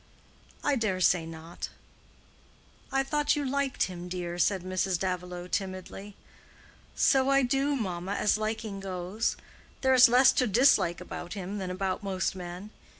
[0.63, 1.69] "I dare say not."
[2.91, 4.97] "I thought you liked him, dear," said Mrs.
[4.97, 6.15] Davilow, timidly.
[6.95, 9.37] "So I do, mamma, as liking goes.
[9.81, 12.71] There is less to dislike about him than about most men.